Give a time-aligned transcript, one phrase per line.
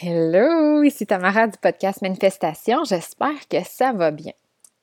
[0.00, 2.84] Hello, ici Tamara du podcast Manifestation.
[2.84, 4.32] J'espère que ça va bien.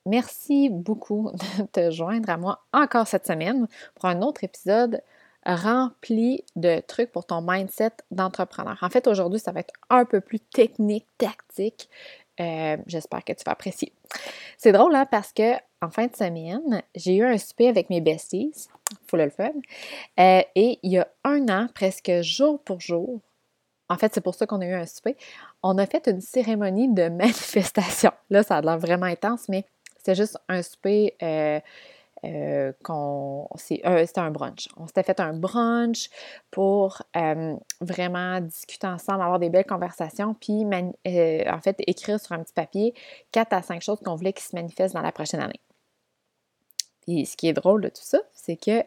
[0.05, 3.65] Merci beaucoup de te joindre à moi encore cette semaine
[3.96, 5.01] pour un autre épisode
[5.46, 8.78] rempli de trucs pour ton mindset d'entrepreneur.
[8.81, 11.89] En fait, aujourd'hui, ça va être un peu plus technique, tactique.
[12.41, 13.93] Euh, j'espère que tu vas apprécier.
[14.57, 18.02] C'est drôle, hein, parce que en fin de semaine, j'ai eu un souper avec mes
[18.02, 18.68] besties,
[19.07, 19.54] faut le fun,
[20.18, 23.21] et il y a un an, presque jour pour jour,
[23.89, 25.15] en fait, c'est pour ça qu'on a eu un souper.
[25.61, 28.11] On a fait une cérémonie de manifestation.
[28.29, 29.65] Là, ça a l'air vraiment intense, mais
[30.04, 31.60] c'est juste un souper euh,
[32.23, 33.47] euh, qu'on.
[33.86, 34.67] Euh, c'était un brunch.
[34.77, 36.09] On s'était fait un brunch
[36.52, 37.02] pour
[37.81, 42.94] vraiment discuter ensemble, avoir des belles conversations, puis en fait, écrire sur un petit papier
[43.31, 45.61] quatre à cinq choses qu'on voulait qui se manifestent dans la prochaine année.
[47.08, 48.83] Et ce qui est drôle de tout ça, c'est que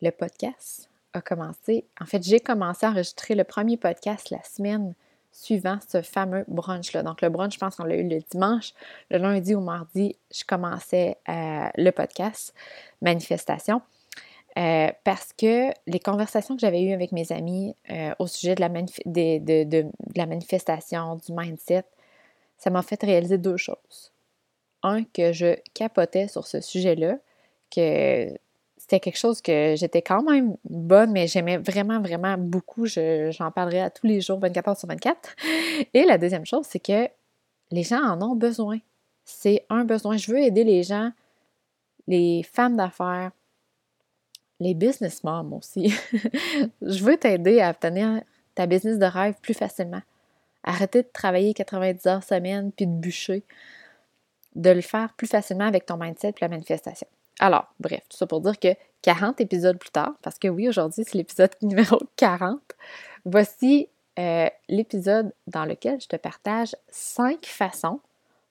[0.00, 4.94] le podcast, a commencé, en fait, j'ai commencé à enregistrer le premier podcast la semaine
[5.32, 7.02] suivant ce fameux brunch-là.
[7.02, 8.72] Donc, le brunch, je pense qu'on l'a eu le dimanche.
[9.10, 12.54] Le lundi ou mardi, je commençais euh, le podcast
[13.00, 13.80] Manifestation.
[14.56, 18.60] Euh, parce que les conversations que j'avais eues avec mes amis euh, au sujet de
[18.60, 21.84] la, de la manifestation, du mindset,
[22.56, 24.12] ça m'a fait réaliser deux choses.
[24.84, 27.18] Un, que je capotais sur ce sujet-là,
[27.74, 28.28] que
[28.84, 32.84] c'était quelque chose que j'étais quand même bonne, mais j'aimais vraiment, vraiment beaucoup.
[32.84, 35.34] j'en parlerai à tous les jours, 24 heures sur 24.
[35.94, 37.08] Et la deuxième chose, c'est que
[37.70, 38.76] les gens en ont besoin.
[39.24, 40.18] C'est un besoin.
[40.18, 41.12] Je veux aider les gens,
[42.08, 43.30] les femmes d'affaires,
[44.60, 45.94] les business moms aussi.
[46.82, 48.20] je veux t'aider à obtenir
[48.54, 50.02] ta business de rêve plus facilement.
[50.62, 53.44] Arrêter de travailler 90 heures semaine puis de bûcher.
[54.54, 57.08] De le faire plus facilement avec ton mindset et la manifestation.
[57.40, 61.04] Alors, bref, tout ça pour dire que 40 épisodes plus tard, parce que oui, aujourd'hui,
[61.04, 62.60] c'est l'épisode numéro 40,
[63.24, 68.00] voici euh, l'épisode dans lequel je te partage cinq façons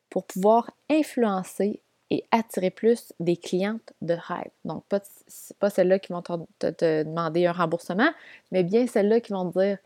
[0.09, 4.51] pour pouvoir influencer et attirer plus des clientes de rêve.
[4.65, 5.01] Donc, pas,
[5.59, 8.11] pas celles-là qui vont te, demander un remboursement,
[8.51, 9.77] mais bien celles-là qui vont te dire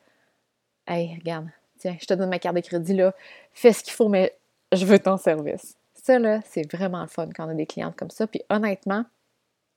[0.88, 3.13] Hey, regarde, tiens, je te donne ma carte de crédit là,
[3.53, 4.38] fais ce qu'il faut, mais
[4.73, 5.77] je veux ton service.
[6.07, 8.28] Ça, c'est vraiment le fun quand on a des clientes comme ça.
[8.28, 9.03] Puis honnêtement,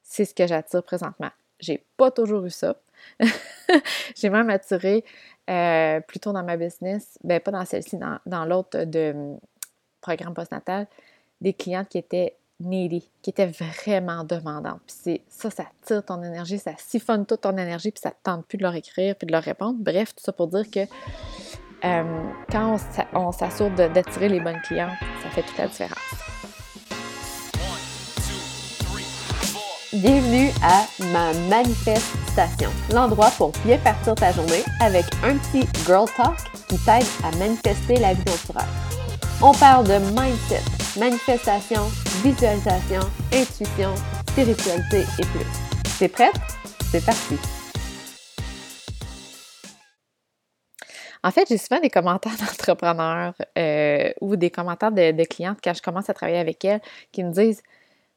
[0.04, 1.30] c'est ce que j'attire présentement.
[1.58, 2.76] J'ai pas toujours eu ça.
[4.14, 5.04] J'ai même attiré
[5.50, 9.34] euh, plutôt dans ma business, ben pas dans celle-ci, dans, l'autre de
[10.00, 10.86] programme postnatal,
[11.40, 14.82] des clientes qui étaient needy, qui étaient vraiment demandantes.
[14.86, 18.22] Puis c'est ça, ça tire ton énergie, ça siphonne toute ton énergie, puis ça te
[18.22, 19.80] tente plus de leur écrire, puis de leur répondre.
[19.80, 20.86] Bref, tout ça pour dire que
[21.84, 22.02] euh,
[22.50, 22.76] quand
[23.14, 24.90] on s'assure d'attirer les bonnes clientes,
[25.22, 25.98] ça fait toute la différence.
[29.92, 36.36] Bienvenue à ma manifestation, l'endroit pour bien partir ta journée avec un petit girl talk
[36.68, 38.54] qui t'aide à manifester la vie dont
[39.42, 40.62] On parle de mindset,
[40.96, 41.82] manifestation,
[42.22, 43.00] visualisation,
[43.32, 43.94] intuition,
[44.28, 45.46] spiritualité et plus.
[45.98, 46.40] T'es prête?
[46.92, 47.59] C'est parti!
[51.22, 55.82] En fait, j'ai souvent des commentaires d'entrepreneurs euh, ou des commentaires de, clientes quand je
[55.82, 56.80] commence à travailler avec elles
[57.12, 57.62] qui me disent,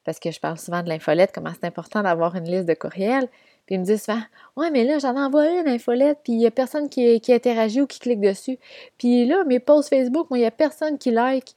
[0.04, 3.28] parce que je parle souvent de l'infolette, comment c'est important d'avoir une liste de courriels,
[3.66, 4.22] puis ils me disent souvent
[4.58, 7.82] Ouais, mais là, j'en envoie une infolette, puis il n'y a personne qui, qui, interagit
[7.82, 8.60] ou qui clique dessus.
[8.98, 11.56] Puis là, mes posts Facebook, moi, il n'y a personne qui like.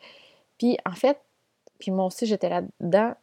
[0.59, 1.19] Puis en fait,
[1.78, 3.15] puis moi aussi, j'étais là-dedans.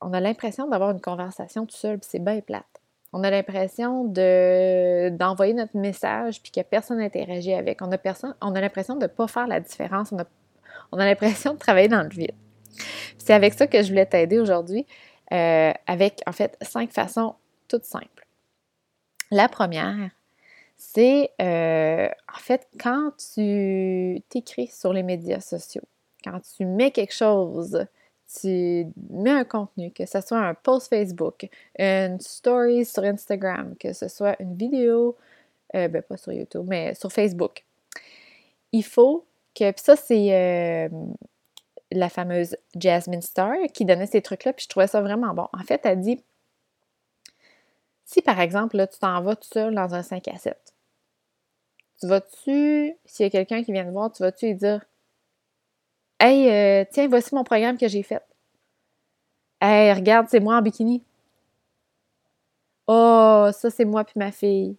[0.00, 2.66] On a l'impression d'avoir une conversation tout seul, puis c'est bien plate.
[3.12, 7.80] On a l'impression de, d'envoyer notre message puis que personne n'interagit avec.
[7.80, 10.12] On a, personne, on a l'impression de ne pas faire la différence.
[10.12, 10.24] On a,
[10.92, 12.34] on a l'impression de travailler dans le vide.
[13.16, 14.86] C'est avec ça que je voulais t'aider aujourd'hui,
[15.32, 17.34] euh, avec en fait cinq façons
[17.66, 18.26] toutes simples.
[19.30, 20.10] La première,
[20.76, 25.82] c'est euh, en fait quand tu t'écris sur les médias sociaux,
[26.24, 27.86] quand tu mets quelque chose
[28.40, 33.92] tu mets un contenu, que ce soit un post Facebook, une story sur Instagram, que
[33.92, 35.16] ce soit une vidéo,
[35.74, 37.64] euh, ben pas sur YouTube, mais sur Facebook.
[38.72, 40.88] Il faut que, puis ça c'est euh,
[41.90, 45.48] la fameuse Jasmine Star qui donnait ces trucs-là, puis je trouvais ça vraiment bon.
[45.52, 46.22] En fait, elle dit,
[48.04, 50.56] si par exemple, là, tu t'en vas tout seul dans un 5 à 7,
[52.00, 54.84] tu vas-tu, s'il y a quelqu'un qui vient te voir, tu vas-tu lui dire
[56.20, 58.22] Hey, euh, tiens, voici mon programme que j'ai fait.
[59.60, 61.04] Hey, regarde, c'est moi en bikini.
[62.86, 64.76] Oh, ça, c'est moi puis ma fille.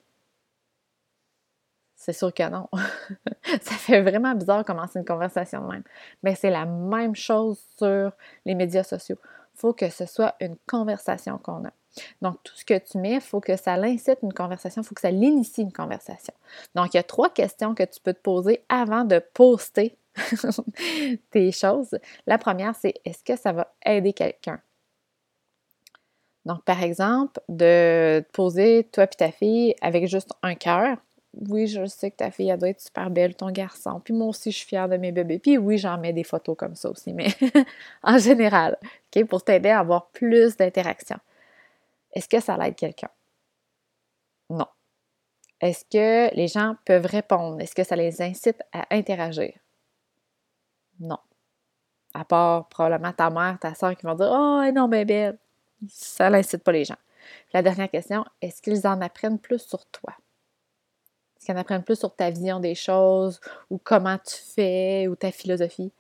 [1.95, 2.67] C'est sûr que non.
[3.61, 5.83] ça fait vraiment bizarre commencer une conversation de même.
[6.23, 8.11] Mais c'est la même chose sur
[8.45, 9.17] les médias sociaux.
[9.55, 11.71] Il faut que ce soit une conversation qu'on a.
[12.21, 14.95] Donc, tout ce que tu mets, il faut que ça l'incite une conversation, il faut
[14.95, 16.33] que ça l'initie une conversation.
[16.75, 19.97] Donc, il y a trois questions que tu peux te poser avant de poster
[21.31, 21.97] tes choses.
[22.27, 24.61] La première, c'est est-ce que ça va aider quelqu'un?
[26.45, 30.97] Donc, par exemple, de poser, toi et ta fille, avec juste un cœur.
[31.47, 34.01] Oui, je sais que ta fille, elle doit être super belle, ton garçon.
[34.03, 35.37] Puis moi aussi, je suis fière de mes bébés.
[35.37, 37.27] Puis oui, j'en mets des photos comme ça aussi, mais
[38.03, 38.77] en général,
[39.15, 41.17] OK, pour t'aider à avoir plus d'interaction.
[42.13, 43.09] Est-ce que ça l'aide quelqu'un?
[44.49, 44.65] Non.
[45.61, 47.61] Est-ce que les gens peuvent répondre?
[47.61, 49.53] Est-ce que ça les incite à interagir?
[50.99, 51.19] Non.
[52.13, 55.37] À part probablement ta mère, ta soeur qui vont dire Oh, non, mais belle.
[55.87, 56.97] Ça n'incite pas les gens.
[57.53, 60.13] La dernière question, est-ce qu'ils en apprennent plus sur toi?
[61.37, 65.15] Est-ce qu'ils en apprennent plus sur ta vision des choses ou comment tu fais ou
[65.15, 65.91] ta philosophie?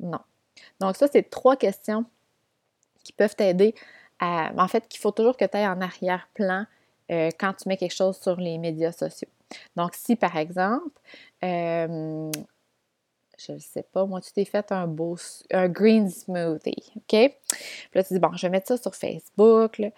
[0.00, 0.20] Non.
[0.80, 2.04] Donc, ça, c'est trois questions
[3.02, 3.74] qui peuvent t'aider
[4.18, 4.52] à.
[4.56, 6.66] En fait, qu'il faut toujours que tu ailles en arrière-plan
[7.10, 9.28] euh, quand tu mets quelque chose sur les médias sociaux.
[9.76, 10.98] Donc, si par exemple,
[11.44, 12.30] euh,
[13.38, 15.16] je ne sais pas, moi, tu t'es fait un beau,
[15.50, 17.04] un green smoothie, OK?
[17.08, 17.30] Puis
[17.94, 19.90] là, tu dis, bon, je vais mettre ça sur Facebook, là.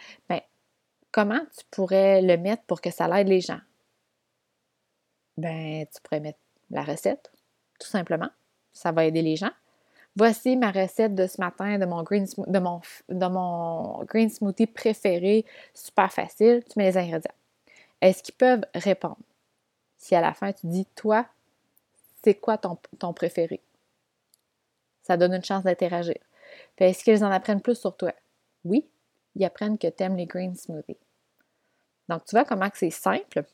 [1.13, 3.61] Comment tu pourrais le mettre pour que ça l'aide les gens?
[5.37, 6.41] Ben, tu pourrais mettre
[6.71, 7.31] la recette,
[7.79, 8.31] tout simplement.
[8.73, 9.53] Ça va aider les gens.
[10.17, 14.67] Voici ma recette de ce matin de mon green, de mon, de mon green smoothie
[14.67, 16.63] préféré, super facile.
[16.69, 17.35] Tu mets les ingrédients.
[18.01, 19.19] Est-ce qu'ils peuvent répondre?
[19.97, 21.27] Si à la fin tu dis, toi,
[22.25, 23.61] c'est quoi ton, ton, préféré?
[25.03, 26.19] Ça donne une chance d'interagir.
[26.79, 28.13] Est-ce qu'ils en apprennent plus sur toi?
[28.65, 28.89] Oui,
[29.37, 30.97] ils apprennent que tu aimes les green smoothies.
[32.09, 33.45] Donc, tu vois comment c'est simple.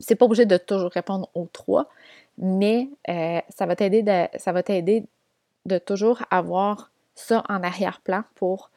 [0.00, 1.88] C'est pas obligé de toujours répondre aux trois,
[2.36, 8.70] mais euh, ça va t'aider de, ça de toujours avoir ça en arrière-plan pour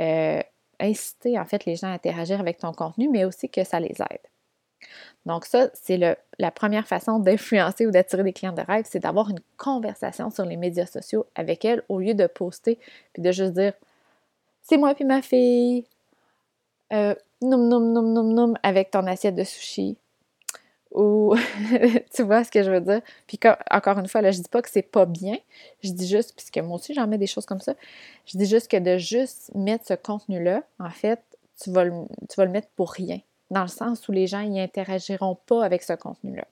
[0.00, 0.42] euh,
[0.78, 3.94] inciter en fait les gens à interagir avec ton contenu, mais aussi que ça les
[4.10, 4.20] aide.
[5.26, 5.98] Donc ça, c'est
[6.38, 10.44] la première façon d'influencer ou d'attirer des clients de rêve, c'est d'avoir une conversation sur
[10.44, 12.78] les médias sociaux avec elles au lieu de poster
[13.12, 13.72] puis de juste dire
[14.62, 15.84] c'est moi puis ma fille,
[16.92, 19.96] euh, noum noum noum noum noum avec ton assiette de sushi.
[20.92, 21.34] Ou
[22.14, 23.00] tu vois ce que je veux dire?
[23.26, 23.38] Puis
[23.70, 25.36] encore une fois, là, je dis pas que c'est pas bien.
[25.82, 27.74] Je dis juste, puisque moi aussi j'en mets des choses comme ça,
[28.26, 31.20] je dis juste que de juste mettre ce contenu-là, en fait,
[31.62, 34.60] tu vas, tu vas le mettre pour rien dans le sens où les gens n'y
[34.60, 36.46] interagiront pas avec ce contenu-là.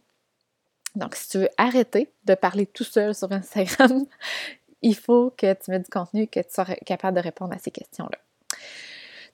[0.95, 4.07] Donc, si tu veux arrêter de parler tout seul sur Instagram,
[4.83, 7.71] il faut que tu mettes du contenu que tu sois capable de répondre à ces
[7.71, 8.19] questions-là.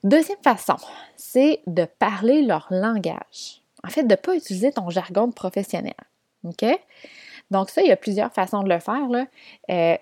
[0.02, 0.76] Deuxième façon,
[1.16, 3.60] c'est de parler leur langage.
[3.84, 5.94] En fait, de ne pas utiliser ton jargon professionnel.
[6.42, 9.26] Donc, ça, il y a plusieurs façons de le faire.
[9.70, 9.96] Euh,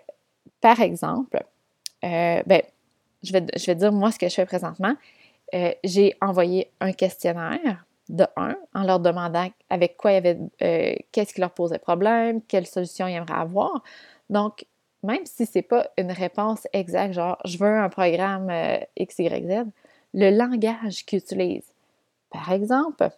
[0.61, 1.43] par exemple,
[2.05, 2.63] euh, ben,
[3.23, 4.95] je vais dire moi ce que je fais présentement.
[5.55, 10.39] Euh, j'ai envoyé un questionnaire de un en leur demandant avec quoi il y avait,
[10.63, 13.83] euh, qu'est-ce qui leur posait problème, quelle solution ils aimeraient avoir.
[14.31, 14.67] Donc,
[15.03, 19.65] même si ce n'est pas une réponse exacte, genre je veux un programme euh, XYZ,
[20.15, 21.73] le langage qu'ils utilisent.
[22.31, 23.11] Par exemple,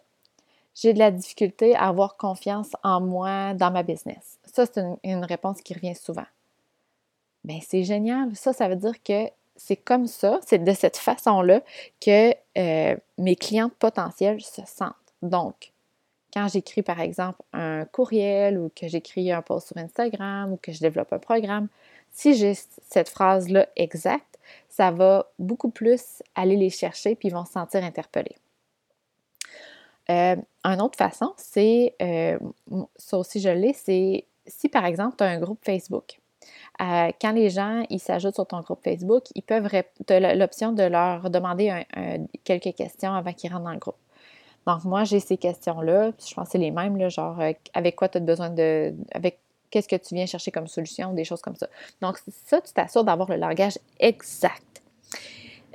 [0.75, 4.39] j'ai de la difficulté à avoir confiance en moi dans ma business.
[4.45, 6.25] Ça, c'est une, une réponse qui revient souvent.
[7.43, 8.35] Bien, c'est génial.
[8.35, 9.29] Ça, ça veut dire que
[9.63, 11.61] c'est comme ça, c'est de cette façon-là
[11.99, 14.95] que euh, mes clientes potentielles se sentent.
[15.21, 15.71] Donc,
[16.33, 20.71] quand j'écris par exemple un courriel ou que j'écris un post sur Instagram ou que
[20.71, 21.67] je développe un programme,
[22.11, 22.55] si j'ai
[22.89, 27.83] cette phrase-là exacte, ça va beaucoup plus aller les chercher puis ils vont se sentir
[27.83, 28.35] interpellés.
[30.09, 32.39] Euh, une autre façon, c'est, euh,
[32.95, 36.20] ça aussi je l'ai, c'est si par exemple tu as un groupe Facebook
[36.79, 39.67] euh, quand les gens ils s'ajoutent sur ton groupe Facebook, ils peuvent
[40.09, 41.85] as l'option de leur demander
[42.43, 43.95] quelques questions avant qu'ils rentrent dans le groupe.
[44.67, 46.11] Donc, moi, j'ai ces questions-là.
[46.19, 48.93] Je pense que c'est les mêmes, genre euh, avec quoi tu as besoin de.
[49.13, 51.67] avec qu'est-ce que tu viens chercher comme solution, des choses comme ça.
[52.01, 54.81] Donc, ça, tu t'assures d'avoir le langage exact.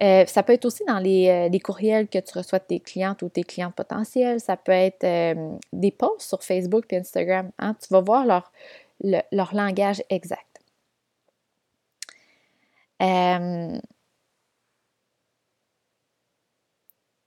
[0.03, 3.31] Euh, ça peut être aussi dans les, courriels que tu reçois de tes clientes ou
[3.31, 4.41] tes clientes potentielles.
[4.41, 5.07] Ça peut être
[5.73, 7.50] des posts sur Facebook et Instagram.
[7.59, 7.75] Hein.
[7.81, 8.53] Tu vas voir leur,
[9.33, 10.55] leur langage exact.
[13.03, 13.79] Euh,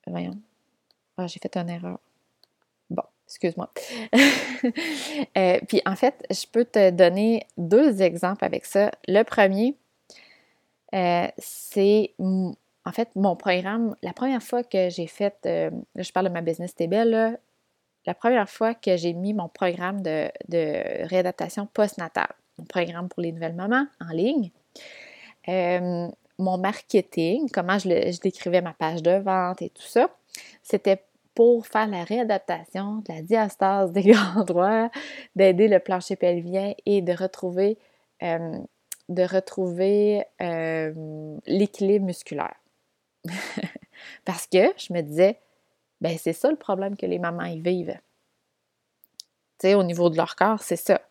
[0.08, 0.40] voyons.
[1.18, 2.00] Ah, j'ai fait une erreur.
[2.90, 3.72] Bon, excuse-moi.
[5.38, 8.92] Euh, puis en fait, je peux te donner deux exemples avec ça.
[9.08, 9.78] Le premier,
[10.94, 13.96] euh, c'est en fait mon programme.
[14.02, 17.40] La première fois que j'ai fait, je parle de ma business TBL,
[18.06, 23.22] la première fois que j'ai mis mon programme de, de réadaptation postnatale, mon programme pour
[23.22, 24.52] les nouvelles mamans en ligne,
[25.50, 30.10] euh, mon marketing, comment je, décrivais ma page de vente et tout ça,
[30.63, 31.03] c'était
[31.36, 34.89] pour faire la réadaptation de la diastase des grands droits,
[35.36, 37.77] d'aider le plancher pelvien et de retrouver,
[38.24, 38.58] euh,
[39.10, 42.56] retrouver euh, l'équilibre musculaire.
[44.25, 45.39] Parce que je me disais,
[46.01, 47.98] ben c'est ça le problème que les mamans y vivent.
[49.60, 51.01] Tu sais, au niveau de leur corps, c'est ça.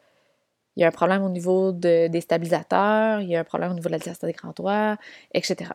[0.79, 3.75] Il y a un problème au niveau des stabilisateurs, il y a un problème au
[3.75, 4.97] niveau de la diastase des grands droits,
[5.35, 5.73] etc.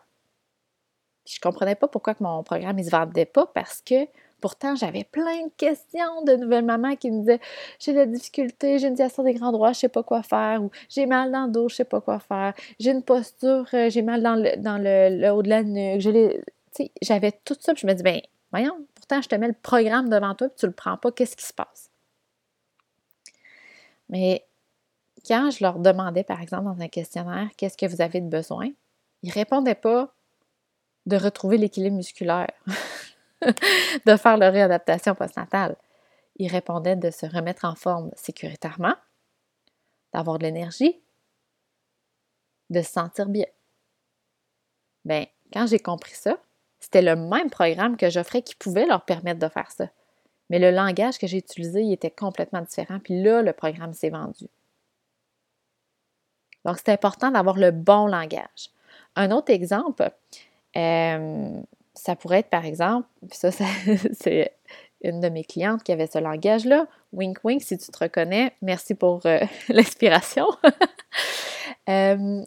[1.27, 4.07] Je comprenais pas pourquoi que mon programme ne se vendait pas parce que
[4.39, 7.41] pourtant j'avais plein de questions de nouvelles mamans qui me disaient
[7.79, 10.63] j'ai de la difficulté, j'ai une diastase des grands droits, je sais pas quoi faire
[10.63, 13.89] ou j'ai mal dans le dos, je sais pas quoi faire, j'ai une posture, euh,
[13.89, 16.00] j'ai mal dans le, dans le, haut de la nuque,
[17.01, 20.07] j'avais tout ça, puis je me dis ben voyons, pourtant je te mets le programme
[20.07, 21.89] devant toi, puis tu le prends pas, qu'est-ce qui se passe
[24.07, 24.45] Mais
[25.25, 28.70] quand je leur demandais, par exemple, dans un questionnaire, qu'est-ce que vous avez de besoin,
[29.22, 30.13] ils ne répondaient pas
[31.06, 32.51] de retrouver l'équilibre musculaire,
[33.42, 35.75] de faire leur réadaptation postnatale.
[36.38, 38.96] Ils répondaient de se remettre en forme sécuritairement,
[40.13, 41.01] d'avoir de l'énergie,
[42.70, 43.46] de se sentir bien.
[45.06, 46.38] Bien, quand j'ai compris ça,
[46.80, 49.89] c'était le même programme que j'offrais qui pouvait leur permettre de faire ça.
[50.50, 53.00] Mais le langage que j'ai utilisé, il était complètement différent.
[53.00, 54.48] Puis là, le programme s'est vendu.
[56.65, 58.70] Donc, c'est important d'avoir le bon langage.
[59.15, 60.10] Un autre exemple,
[60.75, 61.62] euh,
[61.93, 64.53] ça pourrait être par exemple, puis ça, c'est
[65.03, 66.88] une de mes clientes qui avait ce langage-là.
[67.12, 69.39] Wink wink, si tu te reconnais, merci pour euh,
[69.70, 70.48] l'inspiration.
[71.89, 72.41] Euh,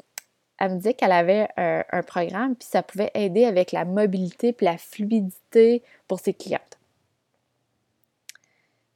[0.58, 4.54] elle me disait qu'elle avait un, un, programme, puis ça pouvait aider avec la mobilité
[4.54, 6.78] puis la fluidité pour ses clientes.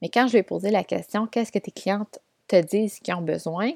[0.01, 3.15] Mais quand je lui ai posé la question, qu'est-ce que tes clientes te disent qu'ils
[3.15, 3.73] ont besoin?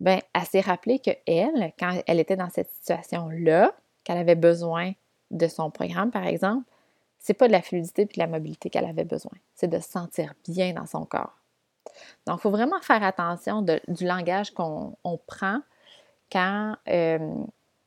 [0.00, 3.72] Ben, elle s'est rappelée qu'elle, quand elle était dans cette situation-là,
[4.04, 4.92] qu'elle avait besoin
[5.30, 6.64] de son programme, par exemple,
[7.18, 9.90] c'est pas de la fluidité et de la mobilité qu'elle avait besoin, c'est de se
[9.90, 11.36] sentir bien dans son corps.
[12.26, 14.94] Donc, il faut vraiment faire attention du langage qu'on
[15.26, 15.60] prend
[16.30, 17.34] quand euh,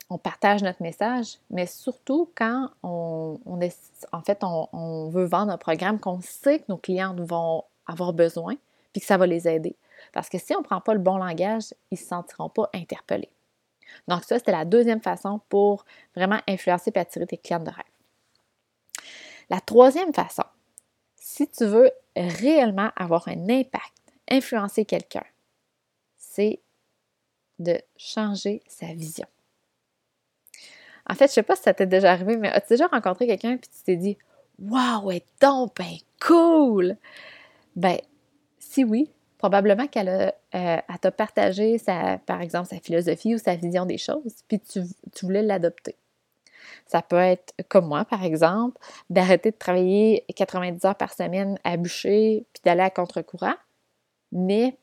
[0.09, 3.75] on partage notre message, mais surtout quand on, est,
[4.11, 8.55] en fait, on, veut vendre un programme qu'on sait que nos clients vont avoir besoin,
[8.91, 9.75] puis que ça va les aider.
[10.13, 12.69] Parce que si on ne prend pas le bon langage, ils ne se sentiront pas
[12.73, 13.31] interpellés.
[14.07, 17.85] Donc ça, c'était la deuxième façon pour vraiment influencer et attirer tes clients de rêve.
[19.49, 20.43] La troisième façon,
[21.17, 23.93] si tu veux réellement avoir un impact,
[24.29, 25.25] influencer quelqu'un,
[26.17, 26.59] c'est
[27.59, 29.27] de changer sa vision.
[31.09, 33.27] En fait, je ne sais pas si ça t'est déjà arrivé, mais as-tu déjà rencontré
[33.27, 34.17] quelqu'un et tu t'es dit
[34.59, 36.95] Waouh, elle donc bien cool!
[37.75, 37.97] Ben,
[38.59, 43.55] si oui, probablement qu'elle a, euh, t'a partagé, sa, par exemple, sa philosophie ou sa
[43.55, 44.83] vision des choses, puis tu,
[45.23, 45.95] voulais l'adopter.
[46.85, 48.77] Ça peut être comme moi, par exemple,
[49.09, 53.55] d'arrêter de travailler 90 heures par semaine à bûcher, puis d'aller à contre-courant,
[54.31, 54.77] mais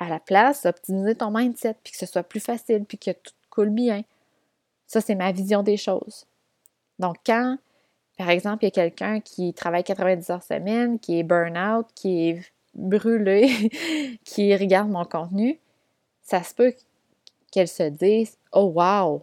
[0.00, 3.32] à la place, optimiser ton mindset, puis que ce soit plus facile, puis que tout
[3.48, 4.02] coule bien.
[4.88, 6.26] Ça, c'est ma vision des choses.
[6.98, 7.58] Donc, quand,
[8.16, 12.30] par exemple, il y a quelqu'un qui travaille 90 heures semaine, qui est burn-out, qui
[12.30, 12.42] est
[12.78, 13.70] brûlée
[14.24, 15.58] qui regarde mon contenu,
[16.22, 16.72] ça se peut
[17.50, 19.22] qu'elle se dise Oh wow!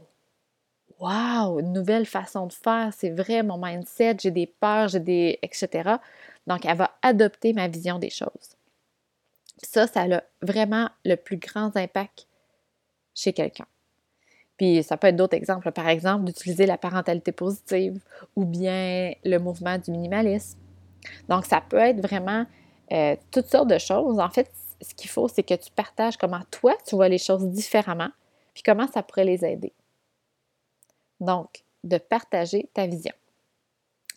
[0.99, 1.59] Wow!
[1.59, 5.39] Une nouvelle façon de faire, c'est vrai, mon mindset, j'ai des peurs, j'ai des.
[5.41, 5.95] etc.
[6.47, 8.55] Donc, elle va adopter ma vision des choses.
[9.61, 12.27] Ça, ça a vraiment le plus grand impact
[13.13, 13.65] chez quelqu'un.
[14.57, 17.99] Puis ça peut être d'autres exemples, par exemple d'utiliser la parentalité positive
[18.35, 20.57] ou bien le mouvement du minimalisme.
[21.27, 22.45] Donc ça peut être vraiment
[22.91, 24.19] euh, toutes sortes de choses.
[24.19, 24.51] En fait,
[24.81, 28.09] ce qu'il faut, c'est que tu partages comment toi, tu vois les choses différemment,
[28.53, 29.73] puis comment ça pourrait les aider.
[31.19, 33.13] Donc, de partager ta vision.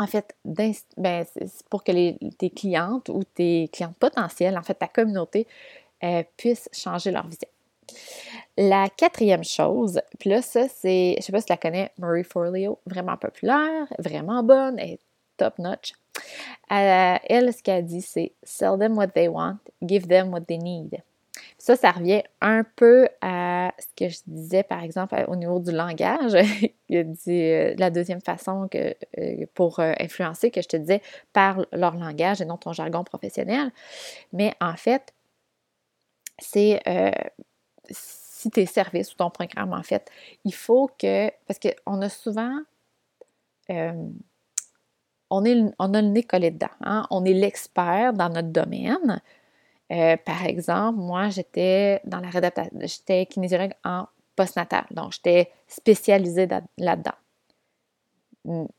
[0.00, 0.74] En fait, ben,
[1.70, 5.46] pour que tes clientes ou tes clientes potentielles, en fait, ta communauté,
[6.04, 7.48] euh, puissent changer leur vision.
[8.56, 12.22] La quatrième chose, puis là, ça, c'est, je sais pas si tu la connais, Marie
[12.22, 15.00] Forleo, vraiment populaire, vraiment bonne, et
[15.36, 15.94] top notch.
[16.70, 20.58] Euh, elle, ce qu'elle dit, c'est Sell them what they want, give them what they
[20.58, 21.02] need.
[21.56, 25.72] Ça, ça revient un peu à ce que je disais, par exemple, au niveau du
[25.72, 26.32] langage.
[26.90, 28.94] Euh, la deuxième façon euh,
[29.52, 31.02] pour influencer, que je te disais,
[31.34, 33.70] parle leur langage et non ton jargon professionnel.
[34.32, 35.12] Mais en fait,
[36.38, 36.80] c'est
[37.90, 40.10] si tes services ou ton programme, en fait,
[40.46, 42.58] il faut que, parce qu'on a souvent
[45.30, 46.66] on, a le nez collé dedans.
[46.82, 47.06] Hein.
[47.10, 49.20] On est l'expert dans notre domaine.
[49.90, 54.06] Euh, par exemple, moi, j'étais dans la réadaptation, j'étais kinésiologue en
[54.36, 54.84] postnatal.
[54.90, 57.12] Donc, j'étais spécialisée là-dedans.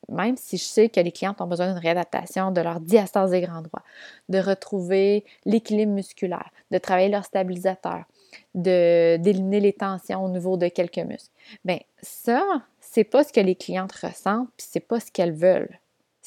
[0.07, 3.41] Même si je sais que les clientes ont besoin d'une réadaptation de leur diastase des
[3.41, 3.83] grands droits,
[4.27, 8.05] de retrouver l'équilibre musculaire, de travailler leur stabilisateur,
[8.55, 11.31] d'éliminer les tensions au niveau de quelques muscles.
[11.65, 12.43] Bien, ça,
[12.79, 15.79] c'est pas ce que les clientes ressentent, puis c'est pas ce qu'elles veulent.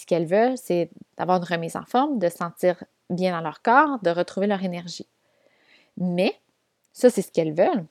[0.03, 4.01] Ce qu'elles veulent, c'est d'avoir une remise en forme, de sentir bien dans leur corps,
[4.03, 5.07] de retrouver leur énergie.
[5.97, 6.35] Mais,
[6.93, 7.87] ça, c'est ce qu'elles veulent.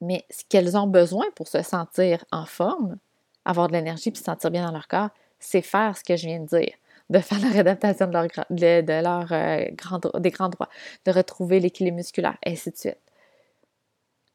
[0.00, 2.96] Mais ce qu'elles ont besoin pour se sentir en forme,
[3.44, 6.28] avoir de l'énergie puis se sentir bien dans leur corps, c'est faire ce que je
[6.28, 6.72] viens de dire,
[7.10, 10.70] de faire leur, de, leur euh, des grands droits,
[11.04, 12.96] de retrouver l'équilibre musculaire, et ainsi de suite.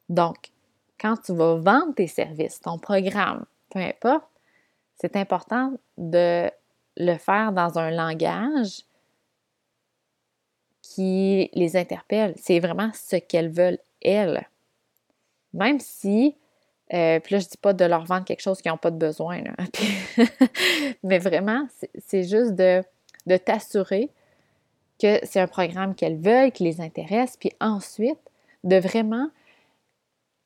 [0.09, 0.51] Donc,
[0.99, 4.30] quand tu vas vendre tes services, ton programme, peu importe,
[5.01, 6.51] c'est important de
[6.95, 8.83] le faire dans un langage
[10.83, 12.35] qui les interpelle.
[12.37, 14.47] C'est vraiment ce qu'elles veulent, elles.
[15.53, 16.35] Même si,
[16.93, 18.97] euh, puis là, je dis pas de leur vendre quelque chose qu'ils n'ont pas de
[18.97, 19.41] besoin,
[21.03, 21.67] mais vraiment,
[22.05, 22.83] c'est juste de,
[23.25, 24.11] de t'assurer
[25.01, 28.19] que c'est un programme qu'elles veulent, qui les intéresse, puis ensuite,
[28.63, 29.29] de vraiment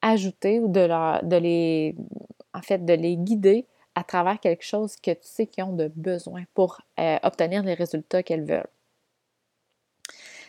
[0.01, 1.95] ajouter ou de, leur, de les,
[2.53, 5.91] en fait, de les guider à travers quelque chose que tu sais qu'ils ont de
[5.95, 8.67] besoin pour euh, obtenir les résultats qu'elles veulent.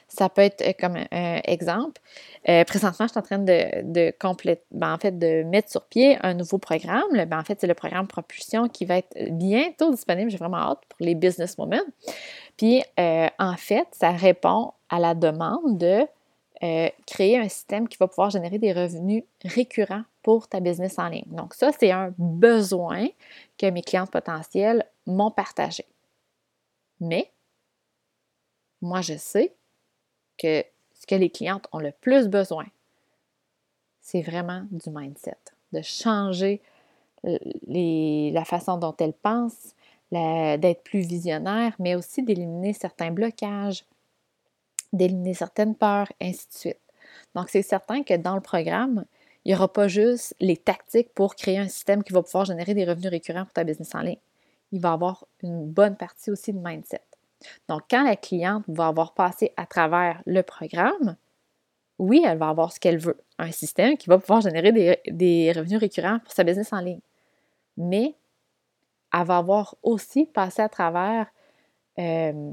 [0.09, 2.01] Ça peut être euh, comme un exemple.
[2.49, 4.15] Euh, présentement, je suis en train de, de
[4.71, 7.11] ben, en fait, de mettre sur pied un nouveau programme.
[7.13, 10.31] Ben, en fait, c'est le programme Propulsion qui va être bientôt disponible.
[10.31, 11.83] J'ai vraiment hâte pour les businesswomen.
[12.57, 16.07] Puis, euh, en fait, ça répond à la demande de
[17.07, 21.23] créer un système qui va pouvoir générer des revenus récurrents pour ta business en ligne.
[21.29, 23.07] Donc, ça, c'est un besoin
[23.57, 25.85] que mes clientes potentielles m'ont partagé.
[26.99, 27.31] Mais,
[28.83, 29.55] moi, je sais
[30.37, 30.65] que
[30.95, 32.67] ce que les clientes ont le plus besoin,
[34.01, 35.39] c'est vraiment du mindset,
[35.71, 36.61] de changer
[37.23, 39.77] la façon dont elles pensent,
[40.11, 43.85] d'être plus visionnaire, mais aussi d'éliminer certains blocages,
[44.93, 46.81] d'éliminer certaines peurs, ainsi de suite.
[47.37, 49.05] Donc, c'est certain que dans le programme,
[49.47, 52.75] il n'y aura pas juste les tactiques pour créer un système qui va pouvoir générer
[52.75, 54.19] des revenus récurrents pour ta business en ligne.
[54.73, 57.03] Il va avoir une bonne partie aussi de mindset.
[57.69, 61.15] Donc, quand la cliente va avoir passé à travers le programme,
[62.01, 64.73] oui, elle va avoir ce qu'elle veut, un système qui va pouvoir générer
[65.07, 67.01] des, revenus récurrents pour sa business en ligne.
[67.77, 68.17] Mais
[69.15, 71.29] elle va avoir aussi passé à travers
[72.01, 72.53] euh,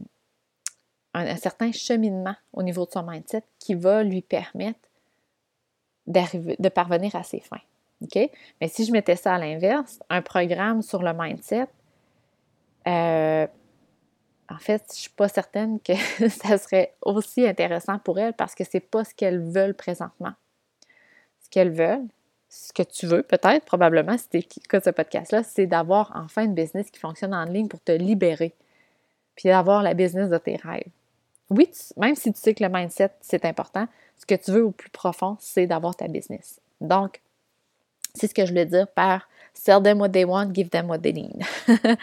[1.16, 4.80] un, certain cheminement au niveau de son mindset qui va lui permettre
[6.08, 7.62] de parvenir à ses fins.
[8.02, 8.30] OK?
[8.62, 11.68] Mais si je mettais ça à l'inverse, un programme sur le mindset,
[12.88, 13.48] euh,
[14.50, 15.94] en fait, je ne suis pas certaine que
[16.30, 20.34] ça serait aussi intéressant pour elles parce que ce n'est pas ce qu'elles veulent présentement.
[21.42, 22.08] Ce qu'elles veulent,
[22.50, 26.54] ce que tu veux peut-être, probablement, si tu écoutes ce podcast-là, c'est d'avoir enfin une
[26.54, 28.54] business qui fonctionne en ligne pour te libérer,
[29.36, 30.92] puis d'avoir la business de tes rêves.
[31.50, 33.88] Oui, même si tu sais que le mindset, c'est important,
[34.18, 36.60] ce que tu veux au plus profond, c'est d'avoir ta business.
[36.82, 37.22] Donc,
[38.14, 41.00] c'est ce que je voulais dire par Sell them what they want, give them what
[41.00, 41.44] they need.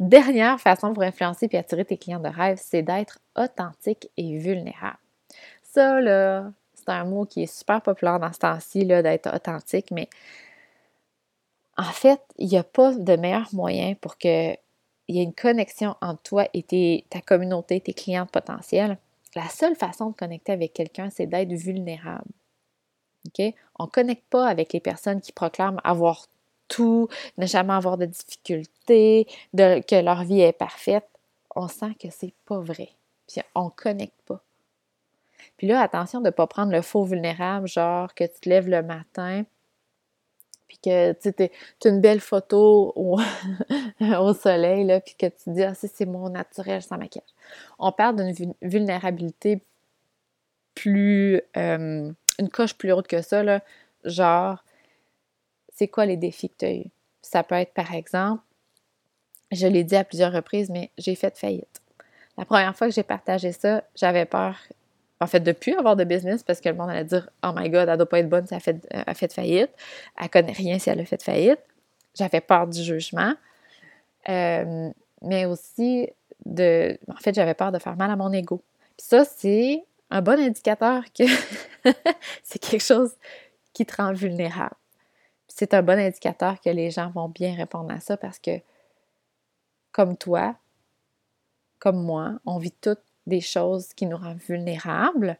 [0.00, 4.98] Dernière façon pour influencer et attirer tes clients de rêve, c'est d'être authentique et vulnérable.
[5.62, 10.08] Ça, là, c'est un mot qui est super populaire dans ce temps-ci, d'être authentique, mais
[11.76, 14.56] en fait, il n'y a pas de meilleur moyen pour qu'il
[15.08, 18.96] y ait une connexion entre toi et ta communauté, tes clients potentiels.
[19.36, 22.32] La seule façon de connecter avec quelqu'un, c'est d'être vulnérable.
[23.78, 26.26] On ne connecte pas avec les personnes qui proclament avoir
[26.68, 31.06] tout, ne jamais avoir de difficultés, que leur vie est parfaite,
[31.54, 32.88] on sent que c'est pas vrai.
[33.28, 34.42] Puis on connecte pas.
[35.58, 38.68] Puis là, attention de ne pas prendre le faux vulnérable, genre que tu te lèves
[38.68, 39.44] le matin,
[40.68, 45.74] puis que tu as une belle photo au, soleil, là, puis que tu dis, ah,
[45.74, 47.28] c'est mon naturel sans maquillage.
[47.78, 49.60] On parle d'une vulnérabilité
[50.74, 53.62] plus, euh, une coche plus haute que ça, là,
[54.04, 54.62] genre,
[55.72, 56.90] c'est quoi les défis que tu as eus?
[57.22, 58.42] Ça peut être, par exemple,
[59.52, 61.82] je l'ai dit à plusieurs reprises, mais j'ai fait faillite.
[62.36, 64.56] La première fois que j'ai partagé ça, j'avais peur,
[65.20, 67.70] en fait, de plus avoir de business parce que le monde allait dire Oh my
[67.70, 69.70] God, elle doit pas être bonne si elle fait, a fait faillite.
[70.20, 71.60] Elle connaît rien si elle a fait faillite.
[72.14, 73.34] J'avais peur du jugement.
[74.28, 74.90] Euh,
[75.22, 76.08] mais aussi
[76.44, 76.98] de.
[77.08, 78.62] En fait, j'avais peur de faire mal à mon ego.
[78.96, 81.24] Puis ça, c'est un bon indicateur que
[82.42, 83.12] c'est quelque chose
[83.72, 84.76] qui te rend vulnérable
[85.56, 88.60] c'est un bon indicateur que les gens vont bien répondre à ça parce que,
[89.90, 90.54] comme toi,
[91.78, 95.38] comme moi, on vit toutes des choses qui nous rendent vulnérables.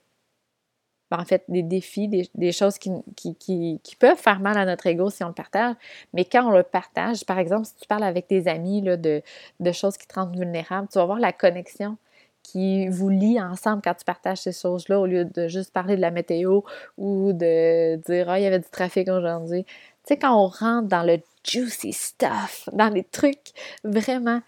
[1.11, 5.11] ben, en fait, des défis, des, choses qui, qui, peuvent faire mal à notre ego
[5.11, 5.77] si on le partage.
[6.13, 9.23] Mais quand on le partage, par exemple, si tu parles avec tes amis là, de,
[9.61, 11.97] de, choses qui te rendent vulnérable, tu vas voir la connexion
[12.43, 16.01] qui vous lie ensemble quand tu partages ces choses-là au lieu de juste parler de
[16.01, 16.61] la météo
[16.97, 19.65] ou de dire Ah, il y avait du trafic aujourd'hui.
[19.65, 19.73] Tu
[20.15, 23.51] sais, quand on rentre dans le juicy stuff, dans les trucs
[23.83, 24.41] vraiment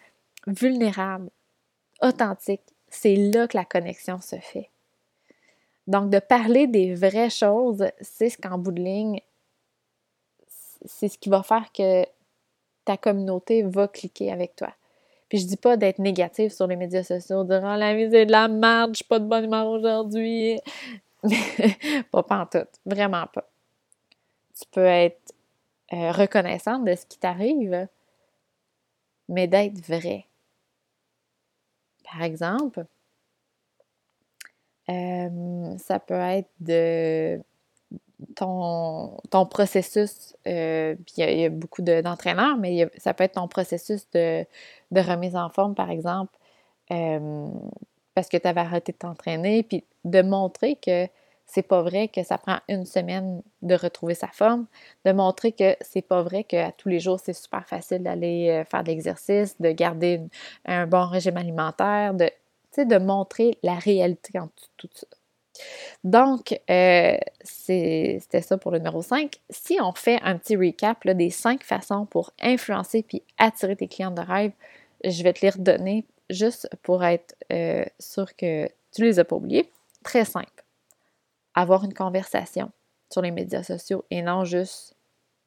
[0.46, 1.28] vulnérables,
[2.00, 4.70] authentiques, c'est là que la connexion se fait.
[5.86, 9.20] Donc, de parler des vraies choses, c'est ce qu'en bout de ligne,
[10.84, 12.04] c'est ce qui va faire que
[12.84, 14.72] ta communauté va cliquer avec toi.
[15.28, 18.08] Puis je dis pas d'être négative sur les médias sociaux, de dire oh, la vie
[18.08, 20.58] de la merde, je pas de bonne humeur aujourd'hui.
[22.12, 23.48] pas, tout, vraiment pas.
[24.58, 25.34] Tu peux être
[25.92, 27.88] euh, reconnaissante de ce qui t'arrive,
[29.28, 30.27] mais d'être vrai.
[32.10, 32.86] Par exemple,
[34.88, 37.40] euh, ça peut être de
[38.36, 44.08] ton, ton processus, euh, il, y a, beaucoup d'entraîneurs, mais ça peut être ton processus
[44.10, 44.46] de,
[44.92, 46.36] remise en forme, par exemple,
[46.90, 47.48] euh,
[48.14, 51.06] parce que tu avais arrêté de t'entraîner, puis de montrer que
[51.48, 54.66] c'est pas vrai que ça prend une semaine de retrouver sa forme,
[55.04, 58.84] de montrer que c'est pas vrai qu'à tous les jours c'est super facile d'aller faire
[58.84, 60.20] de l'exercice, de garder
[60.66, 62.30] un bon régime alimentaire, de
[62.84, 65.06] de montrer la réalité en tout, ça.
[66.04, 69.40] Donc, euh, c'était ça pour le numéro 5.
[69.50, 74.12] Si on fait un petit recap des cinq façons pour influencer puis attirer tes clients
[74.12, 74.52] de rêve,
[75.04, 79.36] je vais te les redonner juste pour être euh, sûr que tu les as pas
[79.36, 79.68] oubliés.
[80.04, 80.57] Très simple.
[81.58, 82.70] Avoir une conversation
[83.10, 84.94] sur les médias sociaux et non juste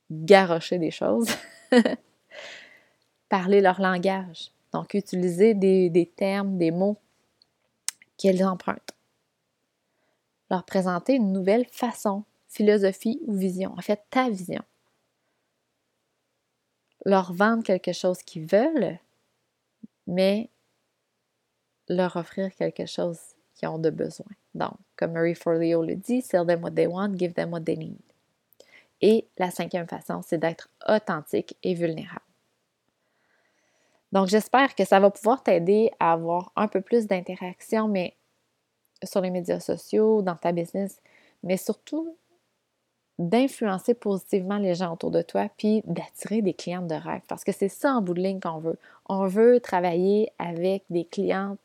[0.09, 1.29] garrocher des choses.
[3.29, 4.51] Parler leur langage.
[4.73, 6.97] Donc, utiliser des termes, des mots
[8.17, 8.93] qu'elles empruntent.
[10.49, 14.61] Leur présenter une nouvelle façon, philosophie ou vision, en fait ta vision.
[17.05, 18.99] Leur vendre quelque chose qu'ils veulent,
[20.07, 20.49] mais
[21.87, 23.17] leur offrir quelque chose
[23.67, 24.27] ont de besoin.
[24.55, 27.77] Donc, comme Marie Forleo le dit, sell them what they want, give them what they
[27.77, 27.97] need.
[29.01, 32.21] Et la cinquième façon, c'est d'être authentique et vulnérable.
[34.11, 38.15] Donc, j'espère que ça va pouvoir t'aider à avoir un peu plus d'interaction, mais
[39.03, 41.01] sur les médias sociaux, dans ta business,
[41.43, 42.15] mais surtout
[43.17, 47.21] d'influencer positivement les gens autour de toi, puis d'attirer des clientes de rêve.
[47.27, 48.77] Parce que c'est ça en bout de ligne qu'on veut.
[49.07, 51.59] On veut travailler avec des clientes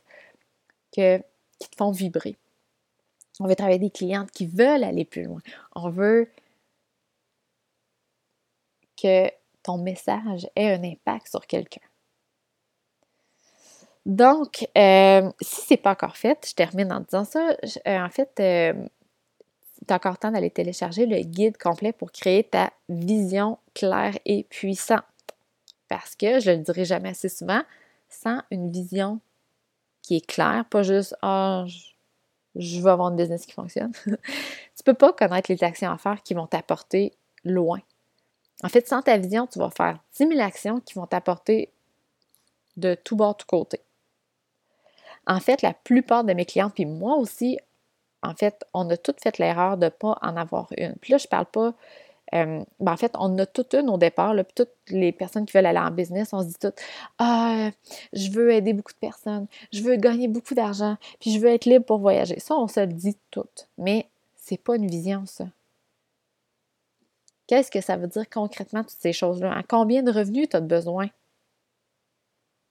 [0.95, 1.21] que,
[1.59, 2.37] qui te font vibrer.
[3.41, 5.41] On veut travailler des clientes qui veulent aller plus loin.
[5.75, 6.31] On veut
[9.01, 9.31] que
[9.63, 11.83] ton message ait un impact sur quelqu'un.
[14.07, 17.57] Donc, euh, si c'est pas encore fait, je termine en disant ça.
[17.89, 18.73] Euh, en fait, euh,
[19.87, 24.45] tu as encore temps d'aller télécharger le guide complet pour créer ta vision claire et
[24.45, 25.03] puissante.
[25.89, 27.63] Parce que, je le dirai jamais assez souvent,
[28.09, 29.21] sans une vision
[30.07, 31.65] qui est claire, pas juste Ah,
[32.55, 33.91] je, veux avoir une business qui fonctionne.
[34.07, 37.13] tu peux pas connaître les actions à faire qui vont t'apporter
[37.45, 37.81] loin.
[38.63, 41.73] En fait, sans ta vision, tu vas faire 10 000 actions qui vont t'apporter
[42.77, 43.81] de tout bord, tout côté.
[45.27, 47.59] En fait, la plupart de mes clientes, puis moi aussi,
[48.23, 50.95] en fait, on a toutes fait l'erreur de ne pas en avoir une.
[51.01, 51.75] Puis là, je ne parle pas.
[52.35, 55.57] Euh, ben en fait, on a toutes une au départ, puis toutes les personnes qui
[55.57, 56.81] veulent aller en business, on se dit toutes
[57.19, 57.71] Ah,
[58.13, 61.67] je veux aider beaucoup de personnes, je veux gagner beaucoup d'argent, puis je veux être
[61.67, 62.41] libre pour voyager.
[62.41, 63.69] Ça, on se le dit toutes.
[63.79, 65.47] Mais c'est pas une vision, ça.
[67.47, 69.53] Qu'est-ce que ça veut dire concrètement, toutes ces choses-là?
[69.57, 71.09] À combien de revenus tu as besoin?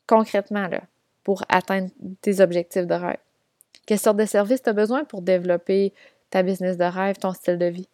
[0.05, 0.81] Concrètement, là
[1.25, 1.89] pour atteindre
[2.21, 3.17] tes objectifs de rêve?
[3.85, 5.91] Quelle sorte de service tu as besoin pour développer
[6.29, 7.89] ta business de rêve, ton style de vie?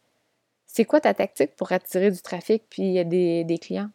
[0.74, 3.90] C'est quoi ta tactique pour attirer du trafic puis des, des clients?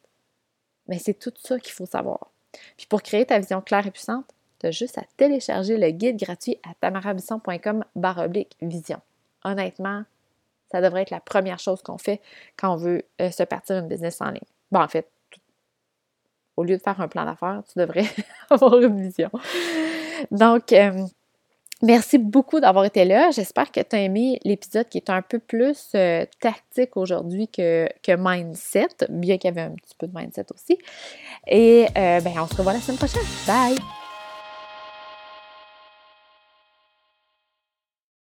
[0.88, 2.30] Mais c'est tout ça qu'il faut savoir.
[2.76, 4.26] Puis pour créer ta vision claire et puissante,
[4.60, 7.82] tu as juste à télécharger le guide gratuit à tamarabisson.com
[8.60, 9.00] vision.
[9.42, 10.04] Honnêtement,
[10.70, 12.20] ça devrait être la première chose qu'on fait
[12.58, 14.40] quand on veut euh, se partir une business en ligne.
[14.70, 15.08] Bon, en fait,
[16.58, 18.04] au lieu de faire un plan d'affaires, tu devrais
[18.50, 19.30] avoir une vision.
[20.30, 21.06] Donc, euh,
[21.86, 23.30] merci beaucoup d'avoir été là.
[23.30, 27.88] J'espère que tu as aimé l'épisode qui est un peu plus euh, tactique aujourd'hui que,
[28.02, 30.78] que, mindset, bien qu'il y avait un petit peu de mindset aussi.
[31.46, 33.22] Et euh, ben, on se revoit la semaine prochaine.
[33.46, 34.05] Bye!